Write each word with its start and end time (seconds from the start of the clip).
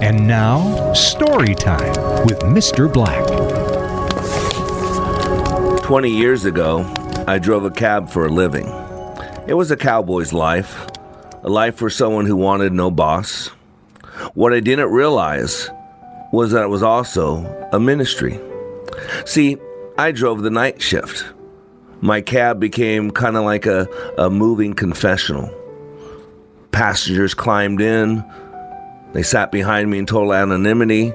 And 0.00 0.28
now, 0.28 0.92
story 0.92 1.56
time 1.56 1.92
with 2.24 2.38
Mr. 2.42 2.90
Black. 2.90 3.26
20 5.82 6.08
years 6.08 6.44
ago, 6.44 6.84
I 7.26 7.40
drove 7.40 7.64
a 7.64 7.70
cab 7.72 8.08
for 8.08 8.26
a 8.26 8.28
living. 8.28 8.68
It 9.48 9.54
was 9.54 9.72
a 9.72 9.76
cowboy's 9.76 10.32
life, 10.32 10.86
a 11.42 11.48
life 11.48 11.74
for 11.74 11.90
someone 11.90 12.26
who 12.26 12.36
wanted 12.36 12.72
no 12.72 12.92
boss. 12.92 13.48
What 14.34 14.52
I 14.52 14.60
didn't 14.60 14.92
realize 14.92 15.68
was 16.32 16.52
that 16.52 16.62
it 16.62 16.68
was 16.68 16.84
also 16.84 17.44
a 17.72 17.80
ministry. 17.80 18.38
See, 19.24 19.56
I 19.98 20.12
drove 20.12 20.42
the 20.42 20.50
night 20.50 20.80
shift. 20.80 21.24
My 22.00 22.20
cab 22.20 22.60
became 22.60 23.10
kind 23.10 23.36
of 23.36 23.42
like 23.42 23.66
a, 23.66 23.88
a 24.16 24.30
moving 24.30 24.74
confessional. 24.74 25.52
Passengers 26.70 27.34
climbed 27.34 27.80
in, 27.80 28.24
they 29.12 29.22
sat 29.22 29.50
behind 29.50 29.90
me 29.90 29.98
in 29.98 30.06
total 30.06 30.32
anonymity 30.32 31.12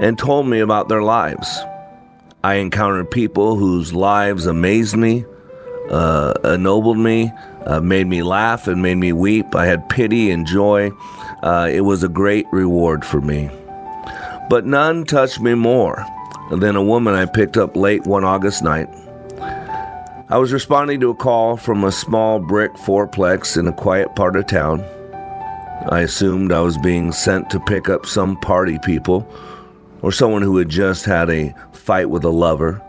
and 0.00 0.18
told 0.18 0.46
me 0.46 0.60
about 0.60 0.88
their 0.88 1.02
lives. 1.02 1.58
I 2.44 2.54
encountered 2.54 3.10
people 3.10 3.56
whose 3.56 3.92
lives 3.92 4.46
amazed 4.46 4.96
me, 4.96 5.24
uh, 5.90 6.34
ennobled 6.44 6.98
me, 6.98 7.32
uh, 7.64 7.80
made 7.80 8.06
me 8.06 8.22
laugh, 8.22 8.68
and 8.68 8.82
made 8.82 8.96
me 8.96 9.12
weep. 9.12 9.54
I 9.54 9.66
had 9.66 9.88
pity 9.88 10.30
and 10.30 10.46
joy. 10.46 10.90
Uh, 11.42 11.68
it 11.70 11.80
was 11.80 12.02
a 12.02 12.08
great 12.08 12.46
reward 12.52 13.04
for 13.04 13.20
me. 13.20 13.50
But 14.48 14.64
none 14.64 15.04
touched 15.04 15.40
me 15.40 15.54
more 15.54 16.04
than 16.50 16.76
a 16.76 16.82
woman 16.82 17.14
I 17.14 17.26
picked 17.26 17.56
up 17.56 17.76
late 17.76 18.06
one 18.06 18.24
August 18.24 18.62
night. 18.62 18.88
I 20.28 20.38
was 20.38 20.52
responding 20.52 21.00
to 21.00 21.10
a 21.10 21.14
call 21.14 21.56
from 21.56 21.84
a 21.84 21.92
small 21.92 22.38
brick 22.38 22.74
fourplex 22.74 23.56
in 23.56 23.66
a 23.66 23.72
quiet 23.72 24.14
part 24.16 24.36
of 24.36 24.46
town. 24.46 24.84
I 25.88 26.00
assumed 26.00 26.52
I 26.52 26.60
was 26.60 26.78
being 26.78 27.12
sent 27.12 27.50
to 27.50 27.60
pick 27.60 27.88
up 27.88 28.06
some 28.06 28.36
party 28.38 28.78
people, 28.84 29.28
or 30.02 30.10
someone 30.10 30.42
who 30.42 30.56
had 30.56 30.68
just 30.68 31.04
had 31.04 31.30
a 31.30 31.54
fight 31.72 32.10
with 32.10 32.24
a 32.24 32.30
lover, 32.30 32.82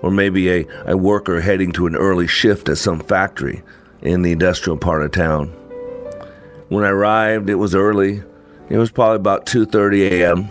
or 0.00 0.10
maybe 0.10 0.50
a, 0.50 0.66
a 0.86 0.96
worker 0.96 1.40
heading 1.40 1.72
to 1.72 1.86
an 1.86 1.96
early 1.96 2.26
shift 2.26 2.68
at 2.68 2.78
some 2.78 3.00
factory 3.00 3.62
in 4.02 4.22
the 4.22 4.32
industrial 4.32 4.76
part 4.76 5.02
of 5.02 5.12
town. 5.12 5.48
When 6.68 6.84
I 6.84 6.88
arrived, 6.90 7.48
it 7.48 7.54
was 7.54 7.74
early. 7.74 8.22
It 8.68 8.78
was 8.78 8.90
probably 8.90 9.16
about 9.16 9.46
2:30 9.46 10.10
a.m. 10.10 10.50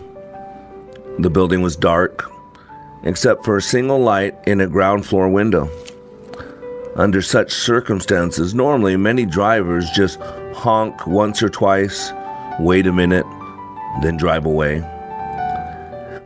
The 1.19 1.29
building 1.29 1.61
was 1.61 1.75
dark, 1.75 2.29
except 3.03 3.43
for 3.43 3.57
a 3.57 3.61
single 3.61 3.99
light 3.99 4.35
in 4.47 4.61
a 4.61 4.67
ground 4.67 5.05
floor 5.05 5.29
window. 5.29 5.69
Under 6.95 7.21
such 7.21 7.51
circumstances, 7.51 8.53
normally 8.53 8.97
many 8.97 9.25
drivers 9.25 9.89
just 9.91 10.19
honk 10.53 11.07
once 11.07 11.41
or 11.41 11.49
twice, 11.49 12.11
wait 12.59 12.87
a 12.87 12.91
minute, 12.93 13.25
then 14.01 14.17
drive 14.17 14.45
away. 14.45 14.79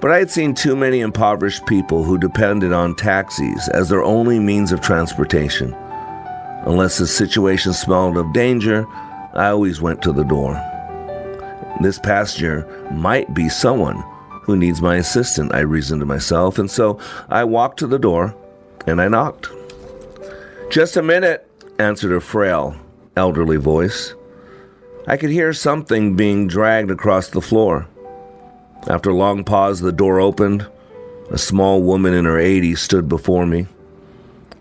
But 0.02 0.12
I 0.12 0.20
had 0.20 0.30
seen 0.30 0.54
too 0.54 0.76
many 0.76 1.00
impoverished 1.00 1.66
people 1.66 2.04
who 2.04 2.18
depended 2.18 2.74
on 2.74 2.96
taxis 2.96 3.68
as 3.70 3.90
their 3.90 4.04
only 4.04 4.40
means 4.40 4.72
of 4.72 4.82
transportation. 4.82 5.74
Unless 6.66 6.98
the 6.98 7.08
situation 7.08 7.74
smelled 7.74 8.18
of 8.18 8.34
danger, 8.34 8.88
I 9.34 9.50
always 9.50 9.82
went 9.82 10.02
to 10.04 10.12
the 10.12 10.24
door. 10.24 10.54
This 11.82 12.00
passenger 12.00 12.66
might 12.92 13.34
be 13.34 13.50
someone 13.50 14.04
who 14.42 14.56
needs 14.56 14.82
my 14.82 14.96
assistance, 14.96 15.52
I 15.54 15.60
reasoned 15.60 16.00
to 16.00 16.06
myself, 16.06 16.58
and 16.58 16.72
so 16.72 17.00
I 17.30 17.44
walked 17.44 17.80
to 17.80 17.88
the 17.88 18.00
door 18.00 18.36
and 18.88 19.02
I 19.02 19.08
knocked. 19.08 19.50
Just 20.70 20.98
a 20.98 21.04
minute, 21.04 21.48
answered 21.80 22.14
a 22.14 22.22
frail, 22.22 22.76
elderly 23.16 23.58
voice. 23.58 24.15
I 25.08 25.18
could 25.18 25.30
hear 25.30 25.54
something 25.54 26.16
being 26.16 26.48
dragged 26.48 26.90
across 26.90 27.28
the 27.28 27.42
floor. 27.42 27.88
After 28.88 29.12
a 29.12 29.16
long 29.16 29.44
pause, 29.44 29.80
the 29.80 29.92
door 29.92 30.20
opened. 30.20 30.68
A 31.30 31.38
small 31.38 31.84
woman 31.84 32.14
in 32.14 32.26
her 32.26 32.38
80s 32.38 32.80
stood 32.80 33.08
before 33.08 33.46
me. 33.46 33.68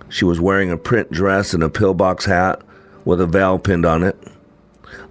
She 0.08 0.24
was 0.24 0.40
wearing 0.40 0.70
a 0.70 0.76
print 0.76 1.10
dress 1.10 1.54
and 1.54 1.62
a 1.62 1.70
pillbox 1.70 2.26
hat 2.26 2.62
with 3.04 3.20
a 3.20 3.26
veil 3.26 3.58
pinned 3.58 3.86
on 3.86 4.02
it, 4.02 4.16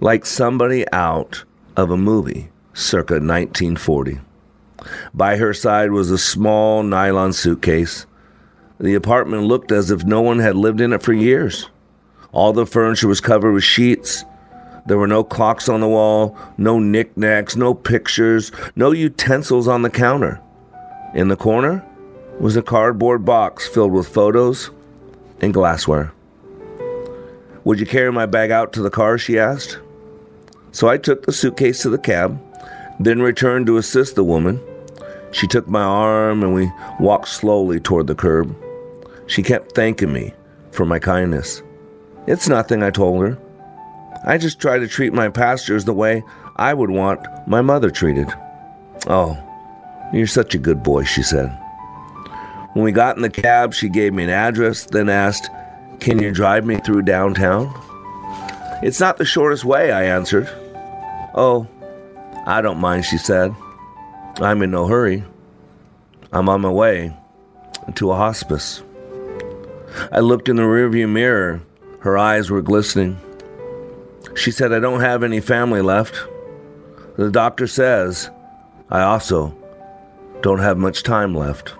like 0.00 0.24
somebody 0.24 0.84
out 0.92 1.44
of 1.76 1.90
a 1.90 1.96
movie 1.96 2.50
circa 2.72 3.14
1940. 3.14 4.20
By 5.12 5.36
her 5.36 5.52
side 5.54 5.90
was 5.90 6.10
a 6.10 6.18
small 6.18 6.82
nylon 6.82 7.32
suitcase. 7.32 8.06
The 8.78 8.94
apartment 8.94 9.44
looked 9.44 9.72
as 9.72 9.90
if 9.90 10.04
no 10.04 10.20
one 10.20 10.38
had 10.38 10.56
lived 10.56 10.80
in 10.80 10.92
it 10.92 11.02
for 11.02 11.12
years. 11.12 11.68
All 12.32 12.52
the 12.52 12.66
furniture 12.66 13.08
was 13.08 13.20
covered 13.20 13.52
with 13.52 13.64
sheets. 13.64 14.24
There 14.86 14.98
were 14.98 15.06
no 15.06 15.24
clocks 15.24 15.68
on 15.68 15.80
the 15.80 15.88
wall, 15.88 16.36
no 16.58 16.78
knickknacks, 16.78 17.56
no 17.56 17.72
pictures, 17.72 18.52
no 18.76 18.92
utensils 18.92 19.66
on 19.66 19.82
the 19.82 19.90
counter. 19.90 20.40
In 21.14 21.28
the 21.28 21.36
corner 21.36 21.84
was 22.38 22.56
a 22.56 22.62
cardboard 22.62 23.24
box 23.24 23.66
filled 23.66 23.92
with 23.92 24.08
photos 24.08 24.70
and 25.40 25.54
glassware. 25.54 26.12
Would 27.64 27.80
you 27.80 27.86
carry 27.86 28.12
my 28.12 28.26
bag 28.26 28.50
out 28.50 28.74
to 28.74 28.82
the 28.82 28.90
car? 28.90 29.16
she 29.16 29.38
asked. 29.38 29.78
So 30.72 30.88
I 30.88 30.98
took 30.98 31.24
the 31.24 31.32
suitcase 31.32 31.80
to 31.82 31.88
the 31.88 31.98
cab, 31.98 32.38
then 33.00 33.22
returned 33.22 33.66
to 33.66 33.78
assist 33.78 34.16
the 34.16 34.24
woman. 34.24 34.60
She 35.30 35.46
took 35.46 35.66
my 35.66 35.82
arm 35.82 36.42
and 36.42 36.52
we 36.52 36.70
walked 37.00 37.28
slowly 37.28 37.80
toward 37.80 38.06
the 38.06 38.14
curb. 38.14 38.54
She 39.26 39.42
kept 39.42 39.72
thanking 39.72 40.12
me 40.12 40.34
for 40.72 40.84
my 40.84 40.98
kindness. 40.98 41.62
It's 42.26 42.48
nothing, 42.48 42.82
I 42.82 42.90
told 42.90 43.22
her. 43.22 43.38
I 44.26 44.38
just 44.38 44.60
try 44.60 44.78
to 44.78 44.88
treat 44.88 45.12
my 45.12 45.28
passengers 45.28 45.84
the 45.84 45.92
way 45.92 46.24
I 46.56 46.72
would 46.72 46.90
want 46.90 47.26
my 47.46 47.60
mother 47.60 47.90
treated. 47.90 48.32
Oh, 49.06 49.38
you're 50.12 50.26
such 50.26 50.54
a 50.54 50.58
good 50.58 50.82
boy, 50.82 51.04
she 51.04 51.22
said. 51.22 51.48
When 52.72 52.84
we 52.84 52.92
got 52.92 53.16
in 53.16 53.22
the 53.22 53.30
cab, 53.30 53.74
she 53.74 53.88
gave 53.88 54.12
me 54.12 54.24
an 54.24 54.30
address, 54.30 54.86
then 54.86 55.08
asked, 55.08 55.48
Can 56.00 56.20
you 56.20 56.32
drive 56.32 56.64
me 56.64 56.76
through 56.78 57.02
downtown? 57.02 57.72
It's 58.82 59.00
not 59.00 59.16
the 59.16 59.24
shortest 59.24 59.64
way, 59.64 59.92
I 59.92 60.04
answered. 60.04 60.48
Oh, 61.34 61.68
I 62.46 62.60
don't 62.62 62.78
mind, 62.78 63.04
she 63.04 63.18
said. 63.18 63.54
I'm 64.40 64.62
in 64.62 64.70
no 64.70 64.86
hurry. 64.86 65.24
I'm 66.32 66.48
on 66.48 66.62
my 66.62 66.70
way 66.70 67.16
to 67.94 68.10
a 68.10 68.16
hospice. 68.16 68.82
I 70.10 70.20
looked 70.20 70.48
in 70.48 70.56
the 70.56 70.62
rearview 70.62 71.08
mirror. 71.08 71.60
Her 72.00 72.18
eyes 72.18 72.50
were 72.50 72.62
glistening. 72.62 73.18
She 74.44 74.50
said, 74.50 74.74
I 74.74 74.78
don't 74.78 75.00
have 75.00 75.22
any 75.22 75.40
family 75.40 75.80
left. 75.80 76.22
The 77.16 77.30
doctor 77.30 77.66
says 77.66 78.28
I 78.90 79.00
also 79.00 79.56
don't 80.42 80.58
have 80.58 80.76
much 80.76 81.02
time 81.02 81.34
left. 81.34 81.74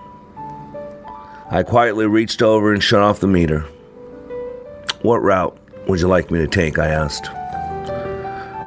I 1.51 1.61
quietly 1.61 2.07
reached 2.07 2.41
over 2.41 2.73
and 2.73 2.81
shut 2.81 3.03
off 3.03 3.19
the 3.19 3.27
meter. 3.27 3.59
What 5.03 5.21
route 5.21 5.55
would 5.87 5.99
you 5.99 6.07
like 6.07 6.31
me 6.31 6.39
to 6.39 6.47
take? 6.47 6.79
I 6.79 6.87
asked. 6.87 7.27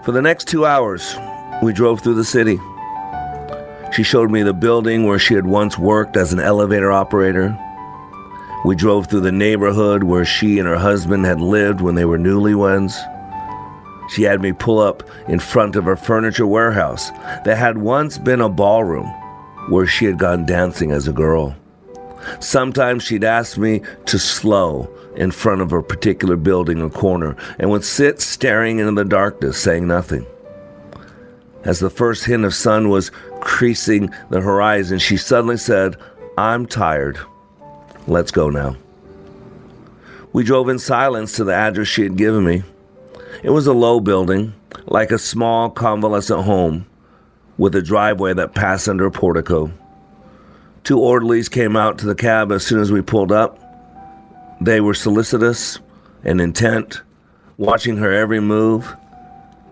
For 0.04 0.12
the 0.12 0.22
next 0.22 0.46
two 0.46 0.64
hours, 0.64 1.16
we 1.60 1.72
drove 1.72 2.00
through 2.00 2.14
the 2.14 2.22
city. 2.22 2.60
She 3.92 4.04
showed 4.04 4.30
me 4.30 4.44
the 4.44 4.54
building 4.54 5.06
where 5.06 5.18
she 5.18 5.34
had 5.34 5.46
once 5.46 5.76
worked 5.76 6.16
as 6.16 6.32
an 6.32 6.38
elevator 6.38 6.92
operator. 6.92 7.58
We 8.64 8.76
drove 8.76 9.08
through 9.08 9.22
the 9.22 9.32
neighborhood 9.32 10.04
where 10.04 10.24
she 10.24 10.60
and 10.60 10.68
her 10.68 10.78
husband 10.78 11.26
had 11.26 11.40
lived 11.40 11.80
when 11.80 11.96
they 11.96 12.04
were 12.04 12.16
newlyweds. 12.16 12.96
She 14.08 14.22
had 14.22 14.40
me 14.40 14.52
pull 14.52 14.78
up 14.78 15.02
in 15.28 15.38
front 15.38 15.76
of 15.76 15.84
her 15.84 15.96
furniture 15.96 16.46
warehouse 16.46 17.10
that 17.44 17.58
had 17.58 17.78
once 17.78 18.18
been 18.18 18.40
a 18.40 18.48
ballroom 18.48 19.06
where 19.68 19.86
she 19.86 20.06
had 20.06 20.18
gone 20.18 20.46
dancing 20.46 20.90
as 20.90 21.06
a 21.06 21.12
girl. 21.12 21.54
Sometimes 22.40 23.02
she'd 23.02 23.24
ask 23.24 23.58
me 23.58 23.82
to 24.06 24.18
slow 24.18 24.90
in 25.16 25.30
front 25.30 25.60
of 25.60 25.72
a 25.72 25.82
particular 25.82 26.36
building 26.36 26.80
or 26.80 26.90
corner 26.90 27.36
and 27.58 27.70
would 27.70 27.84
sit 27.84 28.20
staring 28.20 28.78
into 28.78 28.92
the 28.92 29.04
darkness, 29.04 29.60
saying 29.60 29.86
nothing. 29.86 30.26
As 31.64 31.80
the 31.80 31.90
first 31.90 32.24
hint 32.24 32.44
of 32.44 32.54
sun 32.54 32.88
was 32.88 33.10
creasing 33.40 34.10
the 34.30 34.40
horizon, 34.40 34.98
she 34.98 35.16
suddenly 35.16 35.56
said, 35.56 35.96
I'm 36.36 36.66
tired. 36.66 37.18
Let's 38.06 38.30
go 38.30 38.48
now. 38.48 38.76
We 40.32 40.44
drove 40.44 40.68
in 40.68 40.78
silence 40.78 41.32
to 41.32 41.44
the 41.44 41.54
address 41.54 41.88
she 41.88 42.04
had 42.04 42.16
given 42.16 42.44
me. 42.44 42.62
It 43.40 43.50
was 43.50 43.68
a 43.68 43.72
low 43.72 44.00
building, 44.00 44.52
like 44.86 45.12
a 45.12 45.18
small 45.18 45.70
convalescent 45.70 46.42
home, 46.42 46.86
with 47.56 47.76
a 47.76 47.82
driveway 47.82 48.34
that 48.34 48.54
passed 48.54 48.88
under 48.88 49.06
a 49.06 49.12
portico. 49.12 49.72
Two 50.82 50.98
orderlies 50.98 51.48
came 51.48 51.76
out 51.76 51.98
to 51.98 52.06
the 52.06 52.16
cab 52.16 52.50
as 52.50 52.66
soon 52.66 52.80
as 52.80 52.90
we 52.90 53.00
pulled 53.00 53.30
up. 53.30 53.60
They 54.60 54.80
were 54.80 54.94
solicitous 54.94 55.78
and 56.24 56.40
intent, 56.40 57.02
watching 57.58 57.96
her 57.98 58.12
every 58.12 58.40
move. 58.40 58.96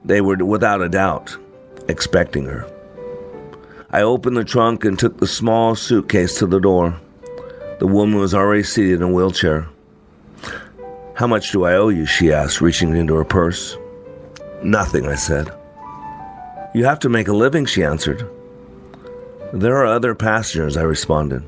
They 0.04 0.20
were, 0.20 0.36
without 0.36 0.80
a 0.80 0.88
doubt, 0.88 1.36
expecting 1.88 2.44
her. 2.44 2.70
I 3.90 4.02
opened 4.02 4.36
the 4.36 4.44
trunk 4.44 4.84
and 4.84 4.96
took 4.96 5.18
the 5.18 5.26
small 5.26 5.74
suitcase 5.74 6.38
to 6.38 6.46
the 6.46 6.60
door. 6.60 7.00
The 7.80 7.88
woman 7.88 8.20
was 8.20 8.34
already 8.34 8.62
seated 8.62 9.00
in 9.00 9.02
a 9.02 9.08
wheelchair. 9.08 9.68
How 11.16 11.26
much 11.26 11.50
do 11.50 11.64
I 11.64 11.76
owe 11.76 11.88
you? 11.88 12.04
she 12.04 12.30
asked, 12.30 12.60
reaching 12.60 12.94
into 12.94 13.14
her 13.14 13.24
purse. 13.24 13.78
Nothing, 14.62 15.06
I 15.06 15.14
said. 15.14 15.50
You 16.74 16.84
have 16.84 16.98
to 17.00 17.08
make 17.08 17.28
a 17.28 17.32
living, 17.32 17.64
she 17.64 17.82
answered. 17.82 18.28
There 19.54 19.78
are 19.78 19.86
other 19.86 20.14
passengers, 20.14 20.76
I 20.76 20.82
responded. 20.82 21.42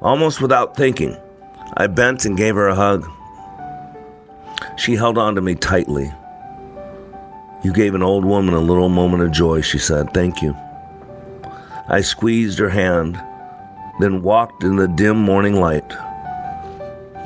Almost 0.00 0.42
without 0.42 0.76
thinking, 0.76 1.16
I 1.76 1.86
bent 1.86 2.24
and 2.24 2.36
gave 2.36 2.56
her 2.56 2.66
a 2.66 2.74
hug. 2.74 3.08
She 4.76 4.96
held 4.96 5.16
on 5.16 5.36
to 5.36 5.40
me 5.40 5.54
tightly. 5.54 6.12
You 7.62 7.72
gave 7.72 7.94
an 7.94 8.02
old 8.02 8.24
woman 8.24 8.54
a 8.54 8.60
little 8.60 8.88
moment 8.88 9.22
of 9.22 9.30
joy, 9.30 9.60
she 9.60 9.78
said. 9.78 10.12
Thank 10.12 10.42
you. 10.42 10.56
I 11.88 12.00
squeezed 12.00 12.58
her 12.58 12.68
hand, 12.68 13.14
then 14.00 14.22
walked 14.22 14.64
in 14.64 14.74
the 14.74 14.88
dim 14.88 15.18
morning 15.18 15.54
light. 15.54 15.92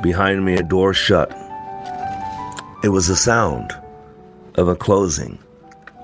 Behind 0.03 0.45
me, 0.45 0.55
a 0.55 0.63
door 0.65 0.93
shut. 0.93 1.31
It 2.83 2.89
was 2.89 3.07
the 3.07 3.15
sound 3.15 3.73
of 4.57 4.67
a 4.67 4.75
closing 4.75 5.39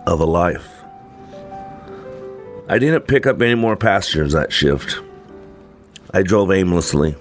of 0.07 0.21
a 0.21 0.25
life. 0.25 0.69
I 2.69 2.79
didn't 2.79 3.09
pick 3.09 3.27
up 3.27 3.43
any 3.43 3.57
more 3.57 3.77
passengers 3.77 4.33
that 4.35 4.53
shift. 4.53 5.01
I 6.15 6.23
drove 6.23 6.53
aimlessly, 6.53 7.17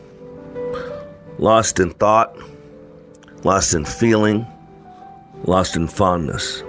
lost 1.39 1.79
in 1.79 1.89
thought, 1.91 2.37
lost 3.43 3.73
in 3.73 3.83
feeling, 3.83 4.45
lost 5.45 5.75
in 5.75 5.87
fondness 5.87 6.61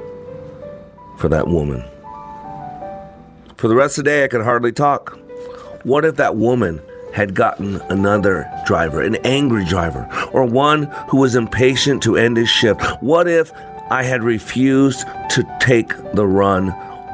for 1.19 1.29
that 1.29 1.49
woman. 1.49 1.85
For 3.59 3.69
the 3.69 3.75
rest 3.75 3.99
of 3.99 4.05
the 4.05 4.11
day, 4.11 4.25
I 4.25 4.29
could 4.29 4.43
hardly 4.43 4.73
talk. 4.73 5.19
What 5.83 6.05
if 6.05 6.17
that 6.17 6.37
woman 6.37 6.81
had 7.15 7.35
gotten 7.35 7.81
another 7.91 8.51
driver, 8.67 9.03
an 9.03 9.17
angry 9.25 9.65
driver, 9.65 10.09
or 10.33 10.45
one 10.45 10.85
who 11.09 11.19
was 11.19 11.35
impatient 11.35 12.03
to 12.03 12.17
end 12.17 12.37
his 12.37 12.49
shift? 12.49 12.81
What 13.01 13.29
if 13.29 13.53
I 13.91 14.03
had 14.03 14.23
refused 14.23 15.07
to 15.31 15.57
take 15.61 15.97
the 16.13 16.27
run 16.27 16.71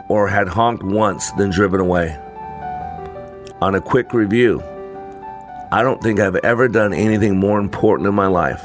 or 0.09 0.29
had 0.29 0.49
honked 0.49 0.83
once, 0.83 1.31
then 1.33 1.51
driven 1.51 1.81
away? 1.81 2.19
On 3.61 3.75
a 3.75 3.81
quick 3.81 4.13
review, 4.13 4.63
I 5.73 5.83
don't 5.83 6.03
think 6.03 6.21
I've 6.21 6.37
ever 6.37 6.69
done 6.69 6.93
anything 6.93 7.39
more 7.39 7.59
important 7.59 8.09
in 8.09 8.15
my 8.15 8.27
life. 8.27 8.63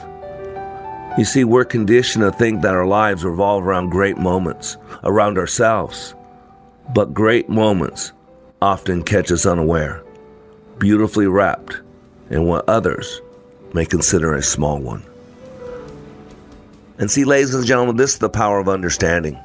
You 1.18 1.26
see, 1.26 1.44
we're 1.44 1.66
conditioned 1.66 2.24
to 2.24 2.31
think 2.31 2.62
that 2.62 2.76
our 2.76 2.86
lives 2.86 3.24
revolve 3.24 3.66
around 3.66 3.90
great 3.90 4.18
moments, 4.18 4.78
around 5.04 5.38
ourselves. 5.38 6.14
But 6.94 7.14
great 7.14 7.50
moments 7.50 8.14
often 8.62 9.04
catch 9.04 9.31
us 9.31 9.46
unaware, 9.46 10.04
beautifully 10.80 11.28
wrapped 11.28 11.80
in 12.30 12.46
what 12.46 12.68
others 12.68 13.22
may 13.74 13.86
consider 13.86 14.34
a 14.34 14.42
small 14.42 14.80
one. 14.80 15.04
And 16.98 17.10
see, 17.10 17.24
ladies 17.24 17.54
and 17.54 17.66
gentlemen, 17.66 17.98
this 17.98 18.14
is 18.14 18.20
the 18.20 18.30
power 18.30 18.60
of 18.60 18.68
understanding. 18.68 19.40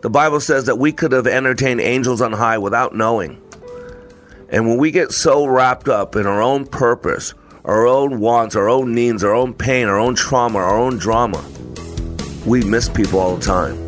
The 0.00 0.10
Bible 0.10 0.40
says 0.40 0.66
that 0.66 0.78
we 0.78 0.92
could 0.92 1.12
have 1.12 1.26
entertained 1.26 1.80
angels 1.80 2.20
on 2.20 2.32
high 2.32 2.58
without 2.58 2.94
knowing. 2.94 3.40
And 4.50 4.68
when 4.68 4.78
we 4.78 4.90
get 4.90 5.12
so 5.12 5.46
wrapped 5.46 5.88
up 5.88 6.16
in 6.16 6.26
our 6.26 6.40
own 6.40 6.66
purpose, 6.66 7.34
our 7.64 7.86
own 7.86 8.20
wants, 8.20 8.56
our 8.56 8.68
own 8.68 8.94
needs, 8.94 9.24
our 9.24 9.34
own 9.34 9.52
pain, 9.54 9.88
our 9.88 9.98
own 9.98 10.14
trauma, 10.14 10.58
our 10.58 10.78
own 10.78 10.98
drama, 10.98 11.44
we 12.46 12.62
miss 12.62 12.88
people 12.88 13.20
all 13.20 13.36
the 13.36 13.44
time. 13.44 13.87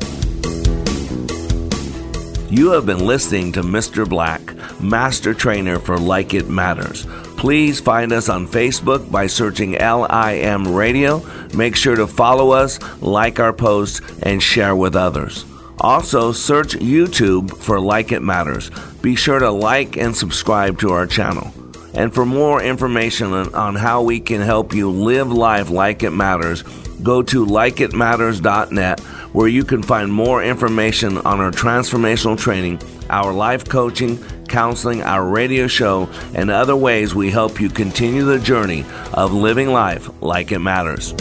You 2.51 2.73
have 2.73 2.85
been 2.85 3.07
listening 3.07 3.53
to 3.53 3.63
Mr. 3.63 4.09
Black, 4.09 4.41
Master 4.81 5.33
Trainer 5.33 5.79
for 5.79 5.97
Like 5.97 6.35
It 6.35 6.49
Matters. 6.49 7.07
Please 7.37 7.79
find 7.79 8.13
us 8.13 8.29
on 8.29 8.49
Facebook 8.49 9.09
by 9.09 9.29
searching 9.29 9.75
LIM 9.79 10.75
Radio. 10.75 11.23
Make 11.55 11.77
sure 11.77 11.95
to 11.95 12.09
follow 12.09 12.51
us, 12.51 12.81
like 13.01 13.39
our 13.39 13.53
posts, 13.53 14.01
and 14.25 14.43
share 14.43 14.75
with 14.75 14.97
others. 14.97 15.45
Also, 15.79 16.33
search 16.33 16.75
YouTube 16.75 17.57
for 17.57 17.79
Like 17.79 18.11
It 18.11 18.21
Matters. 18.21 18.73
Be 19.01 19.15
sure 19.15 19.39
to 19.39 19.51
like 19.53 19.97
and 19.97 20.17
subscribe 20.17 20.77
to 20.81 20.91
our 20.91 21.07
channel. 21.07 21.55
And 21.95 22.13
for 22.13 22.27
more 22.27 22.61
information 22.61 23.33
on 23.33 23.77
how 23.77 24.03
we 24.03 24.19
can 24.19 24.41
help 24.41 24.75
you 24.75 24.91
live 24.91 25.31
life 25.31 25.71
like 25.71 26.03
it 26.03 26.11
matters, 26.11 26.63
go 27.03 27.23
to 27.23 27.47
likeitmatters.net 27.47 29.01
where 29.33 29.49
you 29.49 29.65
can 29.65 29.83
find 29.83 30.13
more 30.13 30.43
information 30.43 31.19
on 31.19 31.41
our 31.41 31.51
transformational 31.51 32.39
training, 32.39 32.81
our 33.11 33.33
life 33.33 33.69
coaching, 33.69 34.19
counseling, 34.49 35.03
our 35.03 35.25
radio 35.25 35.67
show, 35.67 36.09
and 36.35 36.51
other 36.51 36.77
ways 36.77 37.15
we 37.15 37.31
help 37.31 37.61
you 37.61 37.69
continue 37.69 38.25
the 38.25 38.39
journey 38.39 38.85
of 39.15 39.33
living 39.33 39.69
life 39.69 40.09
like 40.23 40.53
it 40.53 40.59
matters. 40.59 41.15